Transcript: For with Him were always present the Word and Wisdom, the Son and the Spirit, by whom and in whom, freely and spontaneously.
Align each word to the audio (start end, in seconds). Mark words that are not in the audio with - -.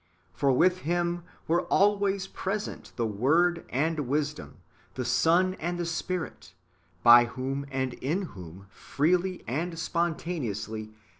For 0.33 0.51
with 0.51 0.79
Him 0.79 1.23
were 1.47 1.61
always 1.67 2.25
present 2.25 2.91
the 2.95 3.05
Word 3.05 3.63
and 3.69 3.99
Wisdom, 4.07 4.57
the 4.95 5.05
Son 5.05 5.53
and 5.59 5.77
the 5.77 5.85
Spirit, 5.85 6.55
by 7.03 7.25
whom 7.25 7.67
and 7.69 7.93
in 7.93 8.23
whom, 8.33 8.65
freely 8.71 9.43
and 9.45 9.77
spontaneously. 9.77 10.89